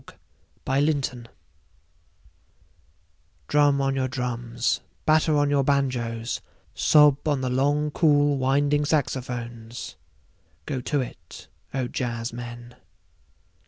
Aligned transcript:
Jazz 0.03 0.17
Fantasia 0.65 1.25
DRUM 3.47 3.79
on 3.81 3.95
your 3.95 4.07
drums, 4.07 4.81
batter 5.05 5.37
on 5.37 5.51
your 5.51 5.63
banjoes, 5.63 6.41
sob 6.73 7.27
on 7.27 7.41
the 7.41 7.51
long 7.51 7.91
cool 7.91 8.35
winding 8.39 8.83
saxophones. 8.83 9.95
Go 10.65 10.81
to 10.81 11.01
it, 11.01 11.49
O 11.75 11.87
jazzmen. 11.87 12.73